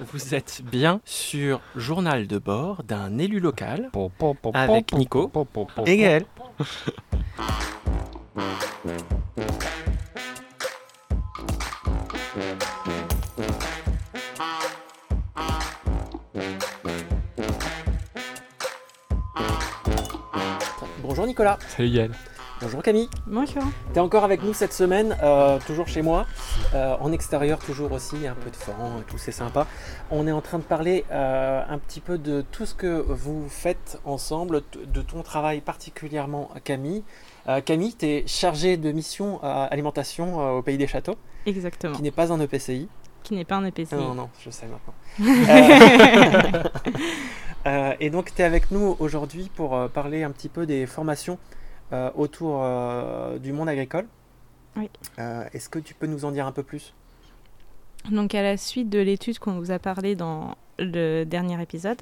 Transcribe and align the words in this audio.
Vous 0.00 0.34
êtes 0.34 0.62
bien 0.62 1.00
sur 1.04 1.60
Journal 1.74 2.26
de 2.26 2.38
bord 2.38 2.82
d'un 2.82 3.16
élu 3.18 3.40
local 3.40 3.90
avec 4.52 4.92
Nico 4.92 5.30
et 5.86 5.96
Gaël. 5.96 6.26
Bonjour 21.02 21.26
Nicolas. 21.26 21.58
Salut 21.68 21.90
Gaël. 21.90 22.12
Bonjour 22.62 22.82
Camille. 22.82 23.10
Bonjour. 23.26 23.62
Tu 23.92 23.98
es 23.98 24.00
encore 24.00 24.24
avec 24.24 24.42
nous 24.42 24.54
cette 24.54 24.72
semaine, 24.72 25.14
euh, 25.22 25.58
toujours 25.66 25.88
chez 25.88 26.00
moi, 26.00 26.24
euh, 26.74 26.96
en 27.00 27.12
extérieur 27.12 27.58
toujours 27.58 27.92
aussi, 27.92 28.26
un 28.26 28.34
peu 28.34 28.48
de 28.48 28.56
vent, 28.56 29.02
tout 29.06 29.18
c'est 29.18 29.30
sympa. 29.30 29.66
On 30.10 30.26
est 30.26 30.32
en 30.32 30.40
train 30.40 30.58
de 30.58 30.62
parler 30.62 31.04
euh, 31.10 31.62
un 31.68 31.76
petit 31.76 32.00
peu 32.00 32.16
de 32.16 32.42
tout 32.52 32.64
ce 32.64 32.74
que 32.74 33.04
vous 33.08 33.46
faites 33.50 34.00
ensemble, 34.06 34.62
de 34.74 35.02
ton 35.02 35.22
travail 35.22 35.60
particulièrement 35.60 36.48
Camille. 36.64 37.04
Camille, 37.66 37.94
tu 37.94 38.06
es 38.06 38.24
chargée 38.26 38.78
de 38.78 38.90
mission 38.90 39.38
alimentation 39.42 40.56
au 40.56 40.62
Pays 40.62 40.78
des 40.78 40.86
Châteaux. 40.86 41.18
Exactement. 41.44 41.94
Qui 41.94 42.02
n'est 42.02 42.10
pas 42.10 42.32
un 42.32 42.40
EPCI. 42.40 42.88
Qui 43.22 43.34
n'est 43.34 43.44
pas 43.44 43.56
un 43.56 43.66
EPCI. 43.66 43.96
Non, 43.96 44.14
non, 44.14 44.30
je 44.40 44.48
sais 44.48 44.66
maintenant. 44.66 44.94
et 48.00 48.08
donc 48.08 48.34
tu 48.34 48.40
es 48.40 48.46
avec 48.46 48.70
nous 48.70 48.96
aujourd'hui 48.98 49.50
pour 49.54 49.90
parler 49.90 50.22
un 50.22 50.30
petit 50.30 50.48
peu 50.48 50.64
des 50.64 50.86
formations 50.86 51.38
autour 52.14 52.62
euh, 52.62 53.38
du 53.38 53.52
monde 53.52 53.68
agricole. 53.68 54.06
Oui. 54.76 54.90
Euh, 55.18 55.44
est-ce 55.52 55.68
que 55.68 55.78
tu 55.78 55.94
peux 55.94 56.06
nous 56.06 56.24
en 56.24 56.32
dire 56.32 56.46
un 56.46 56.52
peu 56.52 56.62
plus? 56.62 56.94
Donc 58.10 58.34
à 58.34 58.42
la 58.42 58.56
suite 58.56 58.88
de 58.88 58.98
l'étude 58.98 59.38
qu'on 59.38 59.58
vous 59.58 59.70
a 59.70 59.78
parlé 59.78 60.14
dans 60.14 60.56
le 60.78 61.24
dernier 61.24 61.60
épisode, 61.60 62.00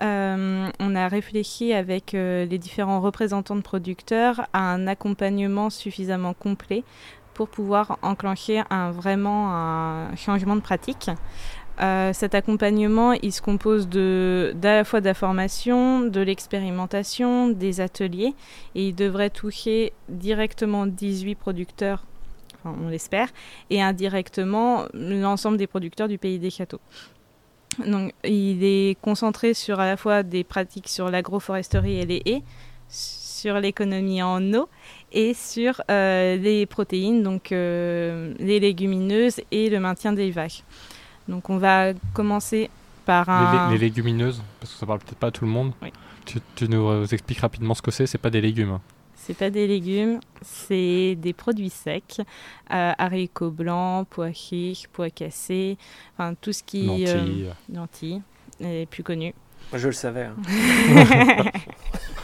on 0.00 0.94
a 0.94 1.08
réfléchi 1.08 1.72
avec 1.72 2.12
les 2.12 2.58
différents 2.58 3.00
représentants 3.00 3.56
de 3.56 3.60
producteurs 3.60 4.46
à 4.52 4.60
un 4.60 4.86
accompagnement 4.86 5.68
suffisamment 5.68 6.32
complet 6.32 6.84
pour 7.34 7.48
pouvoir 7.48 7.98
enclencher 8.02 8.62
un, 8.70 8.90
vraiment 8.92 9.52
un 9.52 10.14
changement 10.16 10.56
de 10.56 10.60
pratique. 10.60 11.10
Euh, 11.80 12.12
cet 12.12 12.34
accompagnement, 12.34 13.12
il 13.12 13.32
se 13.32 13.40
compose 13.40 13.88
d'à 13.88 14.74
la 14.76 14.84
fois 14.84 15.00
de 15.00 15.06
la 15.06 15.14
formation, 15.14 16.00
de 16.00 16.20
l'expérimentation, 16.20 17.48
des 17.48 17.80
ateliers, 17.80 18.34
et 18.74 18.88
il 18.88 18.94
devrait 18.94 19.30
toucher 19.30 19.92
directement 20.08 20.86
18 20.86 21.34
producteurs, 21.34 22.04
on 22.64 22.88
l'espère, 22.88 23.28
et 23.70 23.82
indirectement 23.82 24.84
l'ensemble 24.92 25.56
des 25.56 25.66
producteurs 25.66 26.08
du 26.08 26.18
pays 26.18 26.38
des 26.38 26.50
châteaux. 26.50 26.80
Donc, 27.86 28.12
il 28.22 28.62
est 28.62 29.00
concentré 29.00 29.54
sur 29.54 29.80
à 29.80 29.86
la 29.86 29.96
fois 29.96 30.22
des 30.22 30.44
pratiques 30.44 30.88
sur 30.88 31.10
l'agroforesterie 31.10 32.00
et 32.00 32.06
les 32.06 32.22
haies, 32.26 32.42
sur 32.88 33.58
l'économie 33.58 34.22
en 34.22 34.52
eau 34.54 34.68
et 35.10 35.34
sur 35.34 35.82
euh, 35.90 36.36
les 36.36 36.66
protéines, 36.66 37.22
donc 37.22 37.50
euh, 37.50 38.34
les 38.38 38.60
légumineuses 38.60 39.40
et 39.50 39.70
le 39.70 39.80
maintien 39.80 40.12
des 40.12 40.30
vaches. 40.30 40.62
Donc 41.28 41.50
on 41.50 41.58
va 41.58 41.92
commencer 42.14 42.70
par 43.04 43.28
un... 43.28 43.70
Les, 43.70 43.78
légumineuses, 43.78 44.42
parce 44.60 44.72
que 44.72 44.78
ça 44.78 44.86
parle 44.86 45.00
peut-être 45.00 45.18
pas 45.18 45.28
à 45.28 45.30
tout 45.30 45.44
le 45.44 45.50
monde. 45.50 45.72
Tu, 46.24 46.68
nous 46.68 47.04
expliques 47.12 47.40
rapidement 47.40 47.74
ce 47.74 47.82
que 47.82 47.90
c'est, 47.90 48.06
c'est 48.06 48.18
pas 48.18 48.30
des 48.30 48.40
légumes. 48.40 48.78
C'est 49.16 49.34
pas 49.34 49.50
des 49.50 49.68
légumes, 49.68 50.18
c'est 50.40 51.14
des 51.16 51.32
produits 51.32 51.70
secs, 51.70 52.20
euh, 52.72 52.92
haricots 52.98 53.52
blancs, 53.52 54.08
pois 54.10 54.32
chiches, 54.32 54.88
pois 54.92 55.10
cassés, 55.10 55.78
enfin 56.14 56.34
tout 56.40 56.52
ce 56.52 56.64
qui... 56.64 56.86
Lentilles. 56.86 57.46
Euh, 57.46 57.74
lentilles, 57.76 58.22
les 58.60 58.86
plus 58.86 59.04
connus. 59.04 59.34
Je 59.72 59.86
le 59.86 59.92
savais. 59.92 60.24
Hein. 60.24 61.44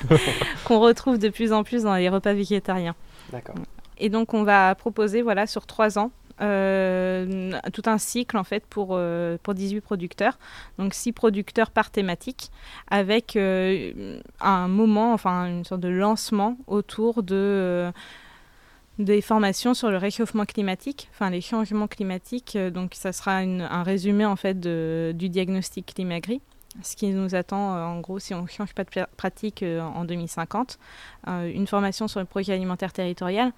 Qu'on 0.65 0.81
retrouve 0.81 1.19
de 1.19 1.29
plus 1.29 1.53
en 1.53 1.63
plus 1.63 1.85
dans 1.85 1.95
les 1.95 2.09
repas 2.09 2.35
végétariens. 2.35 2.97
D'accord. 3.31 3.55
Et 3.99 4.09
donc 4.09 4.35
on 4.35 4.43
va 4.43 4.75
proposer 4.75 5.23
voilà, 5.23 5.47
sur 5.47 5.67
trois 5.67 5.99
ans 5.99 6.11
euh, 6.41 7.53
tout 7.73 7.83
un 7.87 7.99
cycle 7.99 8.37
en 8.37 8.45
fait 8.45 8.65
pour, 8.67 8.91
euh, 8.93 9.39
pour 9.43 9.55
18 9.55 9.81
producteurs. 9.81 10.39
Donc 10.79 10.95
6 10.95 11.13
producteurs 11.13 11.71
par 11.71 11.91
thématique 11.91 12.51
avec 12.89 13.37
euh, 13.37 14.21
un 14.41 14.69
moment, 14.69 15.13
enfin 15.13 15.47
une 15.47 15.65
sorte 15.65 15.81
de 15.81 15.89
lancement 15.89 16.57
autour 16.67 17.23
de 17.23 17.91
des 18.99 19.21
formations 19.21 19.75
sur 19.75 19.91
le 19.91 19.97
réchauffement 19.97 20.45
climatique, 20.45 21.09
enfin 21.13 21.31
les 21.31 21.41
changements 21.41 21.87
climatiques. 21.87 22.59
donc 22.73 22.95
ça 22.95 23.13
sera 23.13 23.37
un 23.37 23.83
résumé 23.85 24.25
en 24.25 24.35
fait 24.35 24.59
du 24.59 25.29
diagnostic 25.29 25.95
Climagri 25.95 26.41
ce 26.83 26.97
qui 26.97 27.07
nous 27.09 27.37
attend 27.37 27.77
en 27.77 28.01
gros 28.01 28.19
si 28.19 28.35
on 28.35 28.43
ne 28.43 28.49
change 28.49 28.75
pas 28.75 28.83
de 28.83 28.91
pratique 29.17 29.65
en 29.65 30.05
2050, 30.05 30.79
une 31.29 31.67
formation 31.69 32.09
sur 32.09 32.19
le 32.19 32.27
projet 32.27 32.53
alimentaire 32.53 32.93
territorial, 32.93 33.53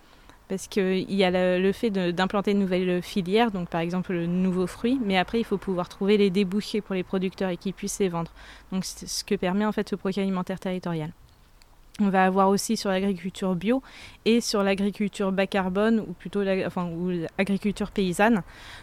parce 0.50 0.66
qu'il 0.66 1.12
y 1.14 1.22
a 1.22 1.58
le, 1.58 1.72
fait 1.72 1.90
d'implanter 1.90 2.54
de 2.54 2.58
nouvelles 2.58 3.02
filières, 3.02 3.52
donc 3.52 3.68
par 3.68 3.80
exemple 3.80 4.12
le 4.12 4.26
nouveau 4.26 4.66
fruit, 4.66 5.00
mais 5.00 5.16
après 5.16 5.38
il 5.38 5.44
faut 5.44 5.58
pouvoir 5.58 5.88
trouver 5.88 6.16
les 6.16 6.28
débouchés 6.28 6.80
pour 6.80 6.96
les 6.96 7.04
producteurs 7.04 7.50
et 7.50 7.56
qu'ils 7.56 7.72
puissent 7.72 8.00
les 8.00 8.08
vendre. 8.08 8.32
Donc 8.72 8.84
c'est 8.84 9.08
ce 9.08 9.22
que 9.22 9.36
permet 9.36 9.64
en 9.64 9.70
fait 9.70 9.88
ce 9.88 9.94
projet 9.94 10.22
alimentaire 10.22 10.58
territorial. 10.58 11.12
On 12.00 12.08
va 12.08 12.24
avoir 12.24 12.48
aussi 12.48 12.76
sur 12.76 12.90
l'agriculture 12.90 13.54
bio 13.54 13.80
et 14.24 14.40
sur 14.40 14.64
l'agriculture 14.64 15.30
bas 15.30 15.46
carbone 15.46 16.00
ou 16.00 16.14
plutôt 16.14 16.42
l'agriculture 16.42 17.92
paysanne. 17.92 18.42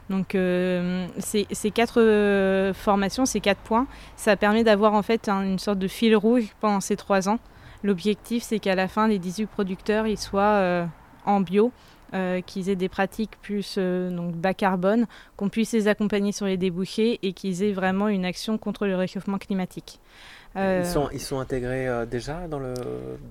Donc 0.10 0.36
euh, 0.36 1.06
ces, 1.20 1.46
quatre 1.72 2.02
euh, 2.02 2.74
formations, 2.74 3.26
ces 3.26 3.42
quatre 3.42 3.60
points, 3.60 3.88
ça 4.16 4.38
permet 4.38 4.64
d'avoir 4.64 4.94
en 4.94 5.02
fait 5.02 5.28
une 5.28 5.60
sorte 5.60 5.80
de 5.80 5.88
fil 5.90 6.16
rouge 6.16 6.46
pendant 6.62 6.80
ces 6.80 6.96
trois 6.96 7.28
ans. 7.28 7.40
L'objectif 7.84 8.44
c'est 8.44 8.60
qu'à 8.60 8.76
la 8.76 8.88
fin 8.88 9.10
les 9.10 9.20
18 9.20 9.48
producteurs 9.48 10.08
ils 10.08 10.18
soient 10.18 10.44
euh, 10.44 10.86
en 11.28 11.42
bio, 11.42 11.72
euh, 12.14 12.42
qu'ils 12.42 12.70
aient 12.70 12.76
des 12.76 12.90
pratiques 12.90 13.38
plus 13.42 13.76
euh, 13.78 14.10
donc 14.10 14.34
bas 14.34 14.54
carbone, 14.54 15.06
qu'on 15.36 15.50
puisse 15.50 15.74
les 15.74 15.88
accompagner 15.88 16.32
sur 16.32 16.46
les 16.46 16.58
débouchés 16.58 17.20
et 17.22 17.34
qu'ils 17.34 17.64
aient 17.64 17.74
vraiment 17.74 18.08
une 18.08 18.26
action 18.26 18.58
contre 18.58 18.88
le 18.88 18.96
réchauffement 18.96 19.38
climatique. 19.38 20.00
Euh, 20.56 20.82
ils, 20.84 20.90
sont, 20.90 21.10
ils 21.12 21.20
sont 21.20 21.40
intégrés 21.40 21.88
déjà 22.10 22.48
dans 22.48 22.60
le, 22.60 22.74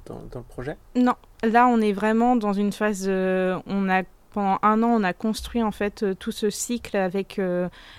dans, 0.04 0.20
le 0.34 0.42
projet? 0.42 0.76
Non, 0.94 1.14
là 1.42 1.66
on 1.66 1.80
est 1.80 1.92
vraiment 1.92 2.36
dans 2.36 2.52
une 2.52 2.70
phase, 2.70 3.08
on 3.08 3.88
a 3.88 4.02
pendant 4.36 4.58
un 4.62 4.82
an, 4.82 4.88
on 4.88 5.02
a 5.02 5.14
construit 5.14 5.62
en 5.62 5.72
fait 5.72 6.04
tout 6.18 6.30
ce 6.30 6.50
cycle 6.50 6.94
avec 6.94 7.40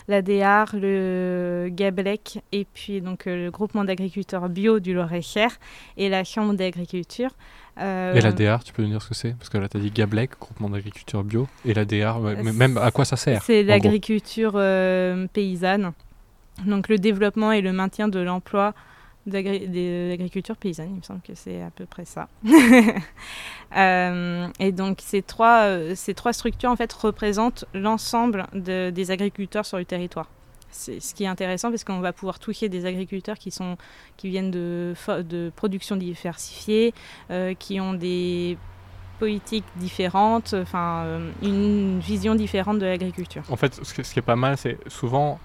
l'ADR, 0.07 0.75
le 0.75 1.69
GABLEC 1.71 2.43
et 2.51 2.65
puis 2.71 3.01
donc 3.01 3.25
le 3.25 3.49
groupement 3.49 3.83
d'agriculteurs 3.83 4.47
bio 4.47 4.79
du 4.79 4.93
Loir-et-Cher 4.93 5.57
et 5.97 6.09
la 6.09 6.23
Chambre 6.23 6.53
d'agriculture. 6.53 7.31
Euh, 7.79 8.13
et 8.13 8.21
l'ADR, 8.21 8.63
tu 8.63 8.73
peux 8.73 8.83
nous 8.83 8.89
dire 8.89 9.01
ce 9.01 9.09
que 9.09 9.15
c'est? 9.15 9.35
Parce 9.37 9.49
que 9.49 9.57
là, 9.57 9.67
tu 9.67 9.77
as 9.77 9.79
dit 9.79 9.91
GABLEC, 9.91 10.31
groupement 10.39 10.69
d'agriculture 10.69 11.23
bio. 11.23 11.47
Et 11.65 11.73
l'ADR, 11.73 12.19
même 12.19 12.77
à 12.77 12.91
quoi 12.91 13.05
ça 13.05 13.17
sert 13.17 13.41
C'est 13.43 13.63
l'agriculture 13.63 14.53
euh, 14.55 15.27
paysanne. 15.33 15.93
Donc 16.65 16.87
le 16.87 16.97
développement 16.97 17.51
et 17.51 17.61
le 17.61 17.71
maintien 17.71 18.07
de 18.07 18.19
l'emploi 18.19 18.73
d'agriculture 19.27 20.57
paysanne, 20.57 20.89
il 20.91 20.97
me 20.97 21.01
semble 21.03 21.21
que 21.21 21.35
c'est 21.35 21.61
à 21.61 21.69
peu 21.69 21.85
près 21.85 22.05
ça. 22.05 22.27
Euh, 23.75 24.47
et 24.61 24.71
donc 24.71 24.99
ces 25.01 25.21
trois, 25.21 25.93
ces 25.93 26.13
trois 26.13 26.31
structures 26.31 26.71
en 26.71 26.77
fait 26.77 26.91
représentent 26.93 27.65
l'ensemble 27.73 28.47
des 28.53 29.11
agriculteurs 29.11 29.65
sur 29.65 29.77
le 29.77 29.83
territoire 29.83 30.29
c'est 30.77 30.99
ce 30.99 31.13
qui 31.13 31.23
est 31.23 31.27
intéressant 31.27 31.69
parce 31.69 31.83
qu'on 31.83 31.99
va 31.99 32.13
pouvoir 32.13 32.39
toucher 32.39 32.69
des 32.69 32.85
agriculteurs 32.85 33.37
qui, 33.37 33.51
sont, 33.51 33.77
qui 34.15 34.29
viennent 34.29 34.51
de, 34.51 34.93
de 35.21 35.51
production 35.55 35.95
diversifiée, 35.95 36.93
euh, 37.31 37.53
qui 37.53 37.79
ont 37.79 37.93
des 37.93 38.57
politiques 39.19 39.65
différentes, 39.77 40.53
enfin 40.53 41.03
euh, 41.05 41.31
une 41.41 41.99
vision 41.99 42.35
différente 42.35 42.79
de 42.79 42.85
l'agriculture. 42.85 43.43
En 43.49 43.55
fait, 43.55 43.73
ce, 43.83 43.93
qui 43.93 44.19
est 44.19 44.21
pas 44.21 44.35
mal, 44.35 44.57
c'est 44.57 44.77
souvent 44.87 45.39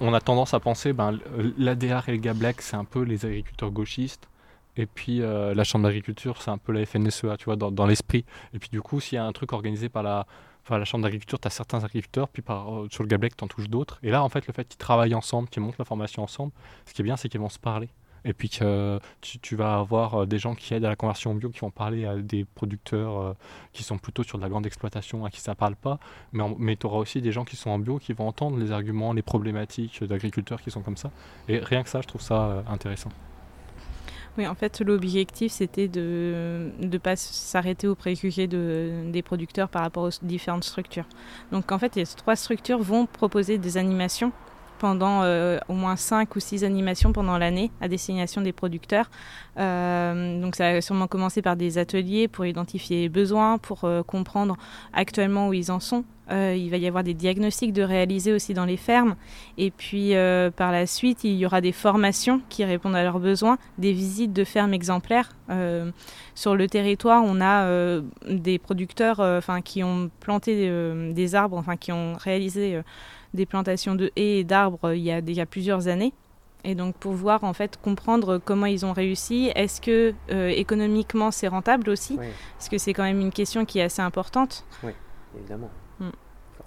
on, 0.00 0.14
a 0.14 0.20
tendance 0.20 0.54
à 0.54 0.60
penser 0.60 0.92
ben, 0.92 1.18
l'ADR 1.56 2.08
et 2.08 2.12
le 2.12 2.18
GABLEC, 2.18 2.60
c'est 2.62 2.76
un 2.76 2.84
peu 2.84 3.02
les 3.02 3.24
agriculteurs 3.24 3.70
gauchistes. 3.70 4.28
Et 4.76 4.86
puis 4.86 5.20
euh, 5.20 5.54
la 5.54 5.64
Chambre 5.64 5.84
d'agriculture, 5.84 6.40
c'est 6.40 6.50
un 6.50 6.58
peu 6.58 6.72
la 6.72 6.84
FNSEA, 6.86 7.36
tu 7.36 7.44
vois, 7.46 7.56
dans, 7.56 7.86
l'esprit. 7.86 8.24
Et 8.54 8.58
puis 8.58 8.68
du 8.70 8.80
coup, 8.80 9.00
s'il 9.00 9.16
y 9.16 9.18
a 9.18 9.24
un 9.24 9.32
truc 9.32 9.52
organisé 9.52 9.88
par 9.88 10.02
la, 10.02 10.26
la 10.70 10.84
chambre 10.84 11.02
d'agriculture, 11.04 11.38
tu 11.38 11.46
as 11.46 11.50
certains 11.50 11.84
agriculteurs, 11.84 12.28
puis 12.28 12.42
par, 12.42 12.74
euh, 12.74 12.88
sur 12.90 13.02
le 13.02 13.08
Gablec, 13.08 13.36
tu 13.36 13.44
en 13.44 13.48
touches 13.48 13.68
d'autres. 13.68 13.98
Et 14.02 14.10
là, 14.10 14.22
en 14.22 14.28
fait, 14.28 14.46
le 14.46 14.52
fait 14.52 14.66
qu'ils 14.66 14.78
travaillent 14.78 15.14
ensemble, 15.14 15.48
qu'ils 15.48 15.62
montent 15.62 15.78
l'information 15.78 16.22
ensemble, 16.22 16.52
ce 16.86 16.94
qui 16.94 17.02
est 17.02 17.04
bien, 17.04 17.16
c'est 17.16 17.28
qu'ils 17.28 17.40
vont 17.40 17.48
se 17.48 17.58
parler. 17.58 17.88
Et 18.24 18.32
puis 18.32 18.48
que 18.48 19.00
tu, 19.20 19.56
vas 19.56 19.78
avoir 19.78 20.14
euh, 20.22 20.26
des 20.26 20.38
gens 20.38 20.54
qui 20.54 20.74
aident 20.74 20.84
à 20.84 20.88
la 20.88 20.96
conversion 20.96 21.34
bio, 21.34 21.50
qui 21.50 21.60
vont 21.60 21.70
parler 21.70 22.06
à 22.06 22.16
des 22.16 22.44
producteurs 22.44 23.18
euh, 23.18 23.32
qui 23.72 23.82
sont 23.82 23.98
plutôt 23.98 24.22
sur 24.22 24.38
de 24.38 24.42
la 24.42 24.48
grande 24.48 24.66
exploitation, 24.66 25.24
à 25.24 25.30
qui 25.30 25.40
ça 25.40 25.52
ne 25.52 25.56
parle 25.56 25.76
pas. 25.76 25.98
Mais, 26.32 26.76
tu 26.76 26.86
auras 26.86 26.98
aussi 26.98 27.20
des 27.20 27.32
gens 27.32 27.44
qui 27.44 27.56
sont 27.56 27.70
en 27.70 27.78
bio, 27.78 27.98
qui 27.98 28.12
vont 28.12 28.28
entendre 28.28 28.58
les 28.58 28.70
arguments, 28.70 29.12
les 29.12 29.22
problématiques 29.22 30.04
d'agriculteurs 30.04 30.60
qui 30.60 30.70
sont 30.70 30.82
comme 30.82 30.96
ça. 30.96 31.10
Et 31.48 31.58
rien 31.58 31.82
que 31.82 31.88
ça, 31.88 32.00
je 32.00 32.08
trouve 32.08 32.22
ça 32.22 32.64
intéressant. 32.68 33.10
Oui, 34.38 34.46
en 34.46 34.54
fait, 34.54 34.80
l'objectif, 34.80 35.52
c'était 35.52 35.88
de 35.88 36.70
ne 36.78 36.98
pas 36.98 37.16
s'arrêter 37.16 37.86
aux 37.86 37.94
préjugés 37.94 38.46
de, 38.46 39.10
des 39.10 39.22
producteurs 39.22 39.68
par 39.68 39.82
rapport 39.82 40.04
aux 40.04 40.24
différentes 40.24 40.64
structures. 40.64 41.04
Donc, 41.50 41.70
en 41.70 41.78
fait, 41.78 41.96
les 41.96 42.06
trois 42.06 42.36
structures 42.36 42.80
vont 42.80 43.04
proposer 43.04 43.58
des 43.58 43.76
animations 43.76 44.32
pendant 44.82 45.22
au 45.68 45.74
moins 45.74 45.94
5 45.94 46.34
ou 46.34 46.40
6 46.40 46.64
animations 46.64 47.12
pendant 47.12 47.38
l'année 47.38 47.70
à 47.80 47.86
destination 47.86 48.42
des 48.42 48.52
producteurs. 48.52 49.08
donc 49.56 50.56
ça 50.56 50.66
a 50.66 50.80
sûrement 50.80 51.06
commencé 51.06 51.40
par 51.40 51.54
des 51.54 51.78
ateliers 51.78 52.26
pour 52.26 52.44
identifier 52.44 53.02
les 53.02 53.08
besoins, 53.08 53.58
pour 53.58 53.88
comprendre 54.08 54.56
actuellement 54.92 55.46
où 55.48 55.54
ils 55.54 55.70
en 55.70 55.78
sont. 55.78 56.04
Il 56.30 56.70
va 56.70 56.76
y 56.76 56.86
avoir 56.86 57.04
des 57.04 57.14
diagnostics 57.14 57.72
de 57.72 57.82
réaliser 57.82 58.32
aussi 58.32 58.54
dans 58.54 58.64
les 58.64 58.76
fermes. 58.76 59.16
Et 59.58 59.70
puis 59.70 60.12
par 60.56 60.72
la 60.72 60.86
suite, 60.86 61.24
il 61.24 61.34
y 61.34 61.46
aura 61.46 61.60
des 61.60 61.72
formations 61.72 62.40
qui 62.48 62.64
répondent 62.64 62.96
à 62.96 63.02
leurs 63.02 63.20
besoins, 63.20 63.58
des 63.78 63.92
visites 63.92 64.32
de 64.32 64.44
fermes 64.44 64.72
exemplaires. 64.72 65.30
sur 66.34 66.56
le 66.56 66.68
territoire, 66.68 67.22
on 67.24 67.40
a 67.40 68.00
des 68.28 68.58
producteurs 68.58 69.20
enfin, 69.20 69.60
qui 69.60 69.82
ont 69.84 70.10
planté 70.20 70.70
des 71.12 71.34
arbres, 71.34 71.58
enfin 71.58 71.76
qui 71.76 71.92
ont 71.92 72.14
réalisé 72.14 72.80
des 73.34 73.46
plantations 73.46 73.94
de 73.94 74.10
haies 74.16 74.38
et 74.38 74.44
d'arbres 74.44 74.92
il 74.92 75.02
y 75.02 75.12
a 75.12 75.20
déjà 75.20 75.46
plusieurs 75.46 75.88
années. 75.88 76.12
Et 76.64 76.74
donc 76.74 76.94
pour 76.96 77.12
voir 77.12 77.44
en 77.44 77.52
fait 77.52 77.76
comprendre 77.80 78.38
comment 78.38 78.66
ils 78.66 78.86
ont 78.86 78.92
réussi, 78.92 79.50
est-ce 79.54 79.80
que 79.80 80.14
euh, 80.30 80.48
économiquement 80.48 81.30
c'est 81.30 81.48
rentable 81.48 81.90
aussi? 81.90 82.16
Parce 82.56 82.68
que 82.68 82.78
c'est 82.78 82.92
quand 82.92 83.02
même 83.02 83.20
une 83.20 83.32
question 83.32 83.64
qui 83.64 83.80
est 83.80 83.82
assez 83.82 84.02
importante. 84.02 84.64
Oui, 84.84 84.92
évidemment, 85.36 85.66
mm. 85.66 85.81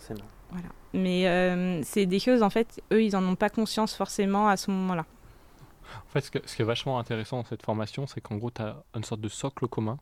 Forcément. 0.06 0.30
Voilà. 0.52 0.68
Mais 0.94 1.28
euh, 1.28 1.82
c'est 1.84 2.06
des 2.06 2.20
choses 2.20 2.44
en 2.44 2.50
fait, 2.50 2.82
eux 2.92 3.04
ils 3.04 3.14
n'en 3.14 3.24
ont 3.24 3.36
pas 3.36 3.50
conscience 3.50 3.94
forcément 3.94 4.48
à 4.48 4.58
ce 4.58 4.72
moment-là. 4.72 5.06
En 6.08 6.10
fait, 6.10 6.22
ce, 6.22 6.32
ce, 6.46 6.56
qui 6.56 6.62
est 6.62 6.66
vachement 6.66 6.98
intéressant 7.00 7.38
dans 7.38 7.46
cette 7.46 7.64
formation, 7.64 8.08
c'est 8.08 8.22
qu'en 8.22 8.38
gros 8.38 8.52
tu 8.52 8.62
as 8.62 8.84
une 8.96 9.04
sorte 9.04 9.22
de 9.22 9.30
socle 9.30 9.68
commun 9.68 9.98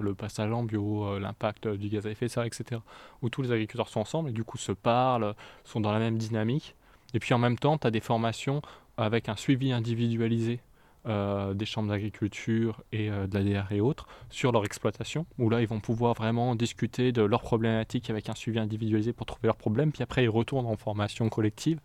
le 0.00 0.14
passage 0.14 0.50
en 0.52 0.62
bio, 0.62 1.04
euh, 1.04 1.20
l'impact 1.20 1.68
du 1.68 1.88
gaz 1.88 2.06
à 2.06 2.10
effet 2.10 2.26
de 2.26 2.30
serre, 2.30 2.44
etc. 2.44 2.80
Où 3.22 3.28
tous 3.28 3.42
les 3.42 3.52
agriculteurs 3.52 3.88
sont 3.88 4.00
ensemble 4.00 4.30
et 4.30 4.32
du 4.32 4.44
coup 4.44 4.58
se 4.58 4.72
parlent, 4.72 5.34
sont 5.64 5.80
dans 5.80 5.92
la 5.92 5.98
même 5.98 6.18
dynamique. 6.18 6.74
Et 7.12 7.18
puis 7.18 7.34
en 7.34 7.38
même 7.38 7.58
temps, 7.58 7.78
tu 7.78 7.86
as 7.86 7.90
des 7.90 8.00
formations 8.00 8.62
avec 8.96 9.28
un 9.28 9.36
suivi 9.36 9.72
individualisé 9.72 10.54
euh, 10.54 10.58
des 11.06 11.66
chambres 11.66 11.88
d'agriculture 11.88 12.82
et 12.92 13.10
euh, 13.10 13.26
de 13.26 13.38
la 13.38 13.44
DR 13.44 13.72
et 13.72 13.80
autres 13.80 14.06
sur 14.30 14.52
leur 14.52 14.64
exploitation, 14.64 15.26
où 15.38 15.50
là 15.50 15.60
ils 15.60 15.66
vont 15.66 15.80
pouvoir 15.80 16.14
vraiment 16.14 16.54
discuter 16.54 17.12
de 17.12 17.22
leurs 17.22 17.42
problématiques 17.42 18.10
avec 18.10 18.28
un 18.28 18.34
suivi 18.34 18.58
individualisé 18.58 19.12
pour 19.12 19.26
trouver 19.26 19.48
leurs 19.48 19.56
problèmes, 19.56 19.92
puis 19.92 20.02
après 20.02 20.24
ils 20.24 20.30
retournent 20.30 20.66
en 20.66 20.76
formation 20.76 21.28
collective. 21.28 21.80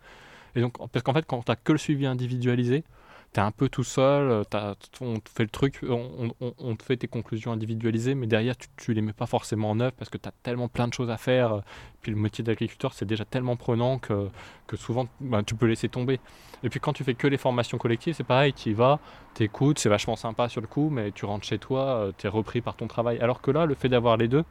Et 0.56 0.60
donc, 0.60 0.78
parce 0.90 1.02
qu'en 1.04 1.12
fait, 1.12 1.24
quand 1.26 1.42
tu 1.42 1.50
n'as 1.50 1.56
que 1.56 1.72
le 1.72 1.78
suivi 1.78 2.06
individualisé, 2.06 2.82
tu 3.32 3.38
es 3.38 3.42
un 3.42 3.52
peu 3.52 3.68
tout 3.68 3.84
seul, 3.84 4.30
euh, 4.30 4.74
on 5.00 5.20
te 5.20 5.28
fait 5.28 5.44
le 5.44 5.50
truc, 5.50 5.80
on, 5.88 6.76
te 6.76 6.82
fait 6.82 6.96
tes 6.96 7.06
conclusions 7.06 7.52
individualisées, 7.52 8.14
mais 8.14 8.26
derrière, 8.26 8.56
tu, 8.56 8.90
ne 8.90 8.94
les 8.96 9.02
mets 9.02 9.12
pas 9.12 9.26
forcément 9.26 9.70
en 9.70 9.78
œuvre 9.78 9.92
parce 9.92 10.10
que 10.10 10.18
tu 10.18 10.28
as 10.28 10.32
tellement 10.42 10.68
plein 10.68 10.88
de 10.88 10.94
choses 10.94 11.10
à 11.10 11.16
faire. 11.16 11.52
Euh, 11.52 11.60
puis 12.02 12.10
le 12.10 12.18
métier 12.18 12.42
d'agriculteur, 12.42 12.92
c'est 12.92 13.04
déjà 13.04 13.24
tellement 13.24 13.56
prenant 13.56 13.98
que, 13.98 14.28
que 14.66 14.76
souvent, 14.76 15.06
ben, 15.20 15.44
tu 15.44 15.54
peux 15.54 15.66
laisser 15.66 15.88
tomber. 15.88 16.18
Et 16.62 16.68
puis 16.68 16.80
quand 16.80 16.92
tu 16.92 17.04
fais 17.04 17.14
que 17.14 17.26
les 17.26 17.38
formations 17.38 17.78
collectives, 17.78 18.14
c'est 18.14 18.24
pareil, 18.24 18.52
tu 18.52 18.70
y 18.70 18.72
vas, 18.72 18.98
tu 19.34 19.44
écoutes, 19.44 19.78
c'est 19.78 19.88
vachement 19.88 20.16
sympa 20.16 20.48
sur 20.48 20.60
le 20.60 20.66
coup, 20.66 20.90
mais 20.90 21.12
tu 21.12 21.24
rentres 21.24 21.46
chez 21.46 21.58
toi, 21.58 21.84
euh, 21.84 22.12
tu 22.16 22.26
es 22.26 22.30
repris 22.30 22.60
par 22.60 22.74
ton 22.74 22.86
travail. 22.86 23.18
Alors 23.20 23.40
que 23.40 23.50
là, 23.50 23.64
le 23.66 23.74
fait 23.74 23.88
d'avoir 23.88 24.16
les 24.16 24.28
deux, 24.28 24.44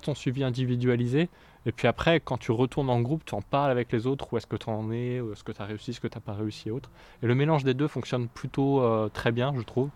tu 0.00 0.06
ton 0.06 0.14
suivi 0.14 0.44
individualisé, 0.44 1.28
et 1.66 1.72
puis 1.72 1.86
après, 1.88 2.20
quand 2.20 2.38
tu 2.38 2.52
retournes 2.52 2.90
en 2.90 3.00
groupe, 3.00 3.24
tu 3.24 3.34
en 3.34 3.42
parles 3.42 3.70
avec 3.70 3.92
les 3.92 4.06
autres, 4.06 4.32
où 4.32 4.36
est-ce 4.36 4.46
que 4.46 4.56
tu 4.56 4.68
en 4.68 4.90
es, 4.90 5.20
où 5.20 5.32
est-ce 5.32 5.44
que 5.44 5.52
tu 5.52 5.62
as 5.62 5.64
réussi, 5.64 5.92
ce 5.94 6.00
que 6.00 6.08
tu 6.08 6.16
n'as 6.16 6.22
pas 6.22 6.34
réussi 6.34 6.68
et 6.68 6.70
autres. 6.70 6.90
Et 7.22 7.26
le 7.26 7.34
mélange 7.34 7.64
des 7.64 7.74
deux 7.74 7.88
fonctionne 7.88 8.28
plutôt 8.28 8.82
euh, 8.82 9.08
très 9.08 9.32
bien, 9.32 9.52
je 9.56 9.62
trouve. 9.62 9.90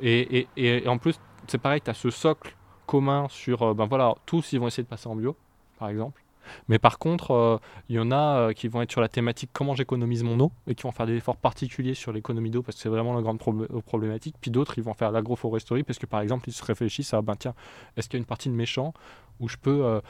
Et, 0.00 0.46
et, 0.56 0.84
et 0.84 0.88
en 0.88 0.98
plus, 0.98 1.20
c'est 1.46 1.58
pareil, 1.58 1.80
tu 1.80 1.90
as 1.90 1.94
ce 1.94 2.10
socle 2.10 2.56
commun 2.86 3.26
sur, 3.28 3.62
euh, 3.62 3.74
ben 3.74 3.86
voilà, 3.86 4.14
tous 4.26 4.52
ils 4.52 4.60
vont 4.60 4.66
essayer 4.66 4.82
de 4.82 4.88
passer 4.88 5.08
en 5.08 5.16
bio, 5.16 5.36
par 5.78 5.88
exemple. 5.88 6.22
Mais 6.68 6.78
par 6.78 6.98
contre, 6.98 7.32
euh, 7.32 7.58
il 7.88 7.96
y 7.96 7.98
en 7.98 8.10
a 8.10 8.38
euh, 8.48 8.52
qui 8.52 8.68
vont 8.68 8.82
être 8.82 8.90
sur 8.90 9.00
la 9.00 9.08
thématique 9.08 9.50
comment 9.52 9.74
j'économise 9.74 10.22
mon 10.22 10.38
eau 10.40 10.52
et 10.66 10.74
qui 10.74 10.82
vont 10.82 10.92
faire 10.92 11.06
des 11.06 11.16
efforts 11.16 11.36
particuliers 11.36 11.94
sur 11.94 12.12
l'économie 12.12 12.50
d'eau 12.50 12.62
parce 12.62 12.76
que 12.76 12.82
c'est 12.82 12.88
vraiment 12.88 13.14
la 13.14 13.22
grande 13.22 13.40
euh, 13.42 13.80
problématique. 13.80 14.36
Puis 14.40 14.50
d'autres, 14.50 14.78
ils 14.78 14.84
vont 14.84 14.94
faire 14.94 15.10
l'agroforesterie 15.10 15.82
parce 15.82 15.98
que 15.98 16.06
par 16.06 16.20
exemple, 16.20 16.48
ils 16.48 16.52
se 16.52 16.64
réfléchissent 16.64 17.14
à 17.14 17.22
ben 17.22 17.36
tiens, 17.36 17.54
est-ce 17.96 18.08
qu'il 18.08 18.18
y 18.18 18.20
a 18.20 18.22
une 18.22 18.26
partie 18.26 18.48
de 18.48 18.54
mes 18.54 18.66
champs 18.66 18.92
où 19.40 19.48
je 19.48 19.56
peux 19.56 20.00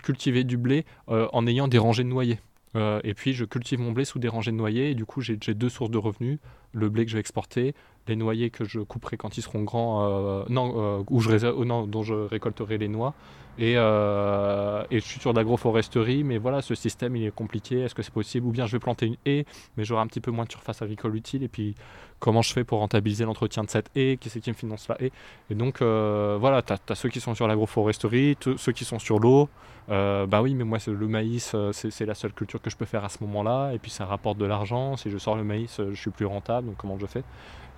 cultiver 0.00 0.44
du 0.44 0.56
blé 0.56 0.84
en 1.08 1.44
ayant 1.48 1.66
des 1.66 1.78
rangées 1.78 2.04
de 2.04 2.08
noyers? 2.08 2.38
Et 2.76 3.14
puis 3.14 3.32
je 3.32 3.44
cultive 3.44 3.80
mon 3.80 3.90
blé 3.90 4.04
sous 4.04 4.20
des 4.20 4.28
rangées 4.28 4.52
de 4.52 4.56
noyers 4.56 4.90
et 4.90 4.94
du 4.94 5.04
coup 5.04 5.20
j'ai 5.20 5.36
deux 5.36 5.68
sources 5.68 5.90
de 5.90 5.98
revenus, 5.98 6.38
le 6.72 6.88
blé 6.88 7.04
que 7.04 7.10
je 7.10 7.16
vais 7.16 7.20
exporter, 7.20 7.74
les 8.08 8.16
noyers 8.16 8.50
que 8.50 8.64
je 8.64 8.80
couperai 8.80 9.16
quand 9.16 9.36
ils 9.36 9.42
seront 9.42 9.62
grands, 9.62 10.44
non, 10.48 11.04
où 11.10 11.20
je, 11.20 11.64
non, 11.64 11.86
dont 11.86 12.02
je 12.02 12.14
récolterai 12.14 12.78
les 12.78 12.88
noix 12.88 13.14
euh, 13.60 14.84
et, 14.90 15.00
je 15.00 15.04
suis 15.04 15.20
sur 15.20 15.34
d'agroforesterie, 15.34 16.24
mais 16.24 16.38
voilà, 16.38 16.62
ce 16.62 16.74
système 16.74 17.16
il 17.16 17.26
est 17.26 17.34
compliqué. 17.34 17.80
Est-ce 17.80 17.94
que 17.94 18.02
c'est 18.02 18.12
possible? 18.12 18.46
Ou 18.46 18.50
bien 18.50 18.66
je 18.66 18.72
vais 18.72 18.78
planter 18.78 19.06
une 19.06 19.16
haie, 19.26 19.44
mais 19.76 19.84
j'aurai 19.84 20.02
un 20.02 20.06
petit 20.06 20.20
peu 20.20 20.30
moins 20.30 20.44
de 20.44 20.50
surface 20.50 20.82
agricole 20.82 21.14
utile. 21.16 21.42
Et 21.42 21.48
puis 21.48 21.74
comment 22.18 22.42
je 22.42 22.52
fais 22.52 22.64
pour 22.64 22.78
rentabiliser 22.78 23.24
l'entretien 23.24 23.64
de 23.64 23.70
cette 23.70 23.90
haie? 23.94 24.16
Qui 24.18 24.30
c'est 24.30 24.40
qui 24.40 24.50
me 24.50 24.54
finance 24.54 24.88
la 24.88 25.00
haie? 25.02 25.12
Et 25.50 25.54
donc 25.54 25.82
euh, 25.82 26.38
voilà, 26.40 26.62
tu 26.62 26.72
as, 26.72 26.94
ceux 26.94 27.08
qui 27.08 27.20
sont 27.20 27.34
sur 27.34 27.46
l'agroforesterie, 27.46 28.36
ceux 28.56 28.72
qui 28.72 28.84
sont 28.84 28.98
sur 28.98 29.18
l'eau. 29.18 29.48
Euh, 29.90 30.26
bah 30.26 30.40
oui, 30.40 30.54
mais 30.54 30.64
moi 30.64 30.78
le 30.86 31.08
maïs, 31.08 31.54
c'est 31.72 32.06
la 32.06 32.14
seule 32.14 32.32
culture 32.32 32.62
que 32.62 32.70
je 32.70 32.76
peux 32.76 32.84
faire 32.84 33.04
à 33.04 33.08
ce 33.08 33.18
moment-là. 33.24 33.72
Et 33.72 33.78
puis 33.78 33.90
ça 33.90 34.06
rapporte 34.06 34.38
de 34.38 34.46
l'argent. 34.46 34.96
Si 34.96 35.10
je 35.10 35.18
sors 35.18 35.36
le 35.36 35.44
maïs, 35.44 35.80
je 35.90 36.00
suis 36.00 36.10
plus 36.10 36.26
rentable. 36.26 36.59
Donc 36.62 36.76
comment 36.76 36.98
je 36.98 37.06
fais 37.06 37.22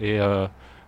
Et 0.01 0.19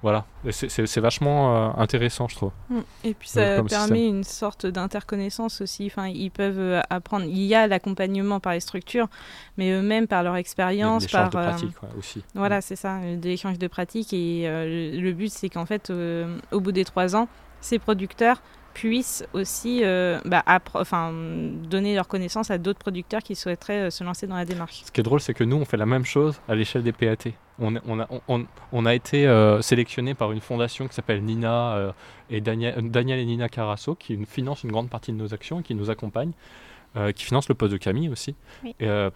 voilà, 0.04 0.26
c'est 0.50 0.98
vachement 0.98 1.56
euh, 1.56 1.70
intéressant, 1.80 2.28
je 2.28 2.36
trouve. 2.36 2.50
Mm. 2.68 2.80
Et 3.04 3.14
puis 3.14 3.26
ça 3.26 3.62
permet 3.62 4.06
une 4.06 4.22
sorte 4.22 4.66
d'interconnaissance 4.66 5.62
aussi. 5.62 5.86
Enfin, 5.86 6.08
ils 6.08 6.30
peuvent 6.30 6.58
euh, 6.58 6.82
apprendre. 6.90 7.24
Il 7.24 7.38
y 7.38 7.54
a 7.54 7.66
l'accompagnement 7.66 8.38
par 8.38 8.52
les 8.52 8.60
structures, 8.60 9.08
mais 9.56 9.70
eux-mêmes 9.72 10.06
par 10.06 10.22
leur 10.22 10.36
expérience, 10.36 11.06
par 11.06 11.30
de 11.30 11.38
euh, 11.38 11.48
pratique 11.48 11.76
aussi. 11.98 12.22
Voilà, 12.34 12.58
mm. 12.58 12.60
c'est 12.60 12.76
ça, 12.76 12.98
des 13.16 13.30
échanges 13.30 13.58
de 13.58 13.66
pratiques. 13.66 14.12
Et 14.12 14.42
le 14.46 15.12
but, 15.12 15.30
c'est 15.30 15.48
qu'en 15.48 15.64
fait, 15.64 15.90
au 16.52 16.60
bout 16.60 16.72
des 16.72 16.84
trois 16.84 17.16
ans, 17.16 17.26
ces 17.62 17.78
producteurs 17.78 18.42
puissent 18.74 19.24
aussi 19.32 19.82
bah, 20.24 20.42
enfin, 20.74 21.12
donner 21.12 21.94
leur 21.94 22.08
connaissance 22.08 22.50
à 22.50 22.58
d'autres 22.58 22.80
producteurs 22.80 23.22
qui 23.22 23.34
souhaiteraient 23.34 23.90
se 23.90 24.04
lancer 24.04 24.26
dans 24.26 24.36
la 24.36 24.44
démarche. 24.44 24.82
Ce 24.84 24.92
qui 24.92 25.00
est 25.00 25.04
drôle, 25.04 25.20
c'est 25.20 25.34
que 25.34 25.44
nous, 25.44 25.56
on 25.56 25.64
fait 25.64 25.76
la 25.76 25.86
même 25.86 26.04
chose 26.04 26.40
à 26.48 26.54
l'échelle 26.54 26.82
des 26.82 26.92
PAT 26.92 27.30
on, 27.58 27.76
a, 28.00 28.08
on, 28.72 28.86
a, 28.86 28.94
été 28.94 29.26
euh, 29.26 29.62
sélectionné 29.62 30.14
par 30.14 30.32
une 30.32 30.40
fondation 30.40 30.88
qui 30.88 30.94
s'appelle 30.94 31.22
Nina 31.22 31.74
euh, 31.76 31.92
et 32.30 32.40
Daniel, 32.40 32.90
Daniel, 32.90 33.18
et 33.18 33.24
Nina 33.24 33.48
Carasso, 33.48 33.94
qui 33.94 34.18
finance 34.26 34.64
une 34.64 34.72
grande 34.72 34.90
partie 34.90 35.12
de 35.12 35.16
nos 35.16 35.32
actions 35.34 35.60
et 35.60 35.62
qui 35.62 35.74
nous 35.74 35.90
accompagne, 35.90 36.32
euh, 36.96 37.12
qui 37.12 37.24
finance 37.24 37.48
le 37.48 37.54
poste 37.54 37.72
de 37.72 37.76
Camille 37.76 38.08
aussi, 38.08 38.34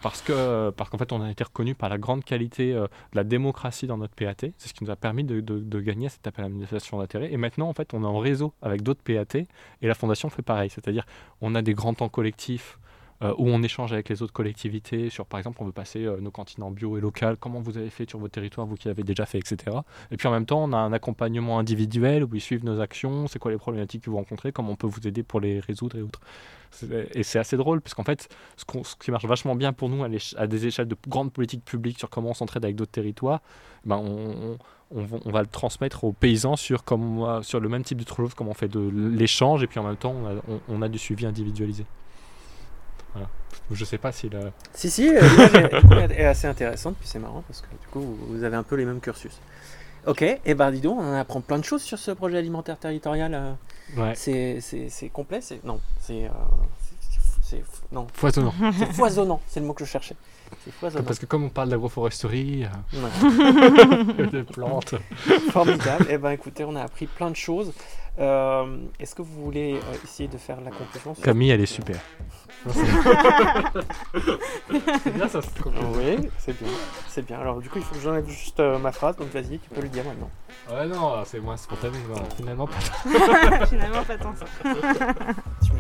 parce 0.03 0.23
que 0.23 0.71
parce 0.71 0.91
qu'en 0.91 0.99
fait 0.99 1.13
on 1.13 1.23
a 1.23 1.31
été 1.31 1.45
reconnu 1.45 1.75
par 1.75 1.89
la 1.89 1.99
grande 1.99 2.25
qualité 2.25 2.73
de 2.73 2.89
la 3.15 3.25
démocratie 3.25 3.87
dans 3.87 3.99
notre 3.99 4.15
PAT, 4.15 4.35
c'est 4.57 4.69
ce 4.69 4.75
qui 4.75 4.85
nous 4.85 4.91
a 4.91 4.97
permis 4.97 5.25
de, 5.25 5.41
de, 5.41 5.81
gagner 5.81 6.09
cette 6.09 6.27
appel 6.27 6.45
à 6.45 6.49
manifestation 6.49 6.99
d'intérêt. 6.99 7.33
Et 7.33 7.37
maintenant 7.37 7.69
en 7.69 7.73
fait 7.73 7.95
on 7.95 8.03
est 8.03 8.07
en 8.07 8.19
réseau 8.19 8.53
avec 8.63 8.83
d'autres 8.83 9.03
PAT 9.03 9.39
et 9.39 9.47
la 9.87 9.95
fondation 9.95 10.29
fait 10.31 10.43
pareil, 10.43 10.71
c'est-à-dire 10.71 11.05
on 11.41 11.55
a 11.55 11.63
des 11.63 11.75
grands 11.75 11.95
temps 11.95 12.09
collectifs 12.09 12.79
euh, 13.23 13.35
où 13.37 13.49
on 13.49 13.63
échange 13.65 13.93
avec 13.93 14.09
les 14.09 14.23
autres 14.23 14.33
collectivités 14.33 15.11
sur, 15.11 15.27
par 15.27 15.39
exemple, 15.39 15.59
on 15.61 15.65
veut 15.65 15.73
passer 15.73 16.05
euh, 16.05 16.21
nos 16.21 16.31
cantines 16.31 16.63
en 16.63 16.71
bio 16.71 16.97
et 16.97 17.01
local, 17.01 17.37
comment 17.37 17.61
vous 17.61 17.77
avez 17.77 17.91
fait 17.91 18.09
sur 18.09 18.21
votre 18.21 18.33
territoire, 18.33 18.65
vous 18.65 18.77
qui 18.77 18.87
l'avez 18.87 19.03
déjà 19.03 19.27
fait, 19.27 19.39
etc. 19.39 19.79
Et 20.13 20.17
puis 20.17 20.29
en 20.29 20.31
même 20.31 20.47
temps, 20.47 20.63
on 20.63 20.73
a 20.73 20.77
un 20.77 20.93
accompagnement 20.93 21.59
individuel 21.59 22.23
où 22.23 22.29
ils 22.35 22.41
suivent 22.41 22.65
nos 22.65 22.81
actions, 22.81 23.27
c'est 23.27 23.41
quoi 23.41 23.51
les 23.51 23.59
problématiques 23.59 24.05
que 24.05 24.11
vous 24.11 24.19
rencontrez, 24.19 24.53
comment 24.53 24.71
on 24.71 24.77
peut 24.77 24.87
vous 24.87 25.07
aider 25.09 25.25
pour 25.25 25.41
les 25.41 25.59
résoudre 25.59 25.99
et 25.99 26.03
autres. 26.03 26.21
Et 27.15 27.23
c'est 27.25 27.41
assez 27.41 27.57
drôle, 27.57 27.81
parce 27.81 27.95
qu'en 27.95 28.05
fait, 28.05 28.29
ce, 28.57 28.65
qui 29.01 29.11
marche 29.11 29.25
vachement 29.25 29.57
bien 29.57 29.73
pour 29.73 29.89
nous 29.89 30.05
à, 30.05 30.47
des 30.47 30.67
échelles 30.67 30.87
de 30.87 30.97
grandes 31.09 31.33
politiques 31.33 31.65
publiques 31.65 31.99
sur 31.99 32.11
comment 32.11 32.31
on 32.31 32.35
s'entraide 32.35 32.65
avec 32.65 32.77
d'autres 32.77 32.93
territoires, 32.93 33.41
ben 33.85 33.97
on, 33.97 34.59
va 35.31 35.41
le 35.41 35.49
transmettre 35.49 36.05
aux 36.05 36.13
paysans 36.13 36.57
sur, 36.57 36.85
comme, 36.85 37.43
sur 37.43 37.59
le 37.59 37.69
même 37.69 37.83
type 37.83 38.01
de 38.03 38.09
chose, 38.09 38.35
comment 38.35 38.51
on 38.51 38.55
fait 38.55 38.69
de 38.69 38.81
l'échange, 38.81 39.63
et 39.63 39.67
puis 39.67 39.81
en 39.81 39.85
même 39.85 39.97
temps, 39.97 40.15
on 40.69 40.83
a 40.83 40.89
du 40.89 40.99
suivi 40.99 41.27
individualisé. 41.27 41.85
Voilà. 43.15 43.29
Je 43.71 43.85
sais 43.85 43.99
pas 43.99 44.13
si 44.13 44.29
le. 44.29 44.53
Si, 44.75 44.91
si, 44.91 45.11
l'image 45.11 46.11
est 46.17 46.25
assez 46.25 46.47
intéressante, 46.47 46.97
puis 46.99 47.09
c'est 47.09 47.19
marrant 47.19 47.43
parce 47.47 47.61
que 47.61 47.69
du 47.69 47.87
coup, 47.91 48.19
vous 48.29 48.45
avez 48.45 48.57
un 48.57 48.63
peu 48.63 48.77
les 48.77 48.85
mêmes 48.85 49.01
cursus. 49.01 49.39
Ok, 50.07 50.23
et 50.23 50.41
eh 50.47 50.55
ben 50.55 50.71
dis 50.71 50.81
donc, 50.81 50.99
on 51.01 51.13
apprend 51.13 51.41
plein 51.41 51.59
de 51.59 51.65
choses 51.65 51.83
sur 51.83 51.99
ce 51.99 52.11
projet 52.13 52.39
alimentaire 52.39 52.79
territorial. 52.79 53.35
Euh. 53.35 53.53
Ouais. 53.97 54.15
C'est 54.15 55.09
complet, 55.13 55.41
c'est. 55.41 55.63
Non, 55.65 55.81
c'est. 56.01 56.25
Euh, 56.25 56.31
c'est 57.49 57.63
non. 57.93 58.07
Foisonnant. 58.13 58.53
C'est 58.79 58.93
foisonnant, 58.93 59.41
c'est 59.47 59.61
le 59.61 59.67
mot 59.67 59.73
que 59.73 59.85
je 59.85 59.91
cherchais. 59.91 60.17
Parce 60.81 61.19
que 61.19 61.27
comme 61.27 61.45
on 61.45 61.49
parle 61.49 61.69
d'agroforesterie, 61.69 62.65
euh... 62.65 62.69
de 64.33 64.43
plantes. 64.43 64.95
Formidable. 65.51 66.07
Eh 66.11 66.19
ben 66.19 66.31
écoutez, 66.31 66.65
on 66.65 66.77
a 66.77 66.83
appris 66.83 67.07
plein 67.07 67.31
de 67.31 67.37
choses. 67.37 67.73
Euh, 68.19 68.79
est-ce 68.99 69.15
que 69.15 69.23
vous 69.23 69.45
voulez 69.45 69.75
euh, 69.75 69.95
essayer 70.03 70.29
de 70.29 70.39
faire 70.39 70.61
la 70.61 70.71
conclusion 70.73 71.15
Camille, 71.23 71.51
elle 71.51 71.61
est 71.61 71.67
super. 71.67 72.01
c'est 72.69 72.83
bien 75.15 75.29
ça, 75.29 75.41
c'est 75.41 75.65
Oui, 75.65 76.29
c'est 76.39 76.61
bien. 76.61 76.73
C'est 77.09 77.25
bien. 77.25 77.39
Alors 77.39 77.61
du 77.61 77.71
coup, 77.71 77.79
il 77.79 77.85
faut 77.85 77.95
que 77.95 78.01
j'enlève 78.01 78.29
juste 78.29 78.59
euh, 78.59 78.77
ma 78.79 78.91
phrase, 78.91 79.17
donc 79.17 79.29
vas-y, 79.29 79.61
tu 79.61 79.71
peux 79.71 79.83
le 79.83 79.89
dire 79.89 80.03
maintenant. 80.05 80.31
Ouais, 80.69 80.87
non, 80.89 81.23
c'est 81.25 81.39
moins 81.39 81.57
spontané. 81.57 81.97
finalement, 82.37 82.67
pas 82.67 83.67
Finalement, 83.67 84.03
pas 84.03 84.19
tant 84.19 84.35
ça 84.35 84.47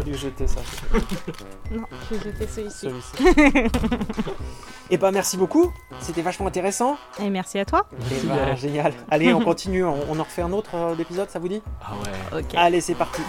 dû 0.05 0.15
jeter 0.15 0.47
ça. 0.47 0.61
non, 1.71 1.85
j'ai 2.11 2.19
jeté 2.19 2.47
celui-ci. 2.47 2.89
Et 2.89 2.93
eh 4.91 4.97
bah 4.97 5.09
ben, 5.09 5.13
merci 5.13 5.37
beaucoup, 5.37 5.73
c'était 6.01 6.23
vachement 6.23 6.47
intéressant. 6.47 6.97
Et 7.21 7.31
merci 7.31 7.59
à 7.59 7.65
toi. 7.65 7.87
Eh 8.11 8.27
ben, 8.27 8.57
génial. 8.57 8.93
Allez, 9.11 9.33
on 9.33 9.41
continue, 9.45 9.85
on, 9.85 10.19
en 10.19 10.23
refait 10.23 10.43
un 10.43 10.53
autre 10.53 10.75
euh, 10.75 10.97
épisode, 10.99 11.31
ça 11.31 11.39
vous 11.39 11.49
dit? 11.49 11.63
Ah 11.83 11.93
ouais. 12.35 12.45
Allez, 12.57 12.81
c'est 12.81 12.95
parti. 12.95 13.23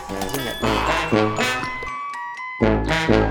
Génial. 2.62 3.26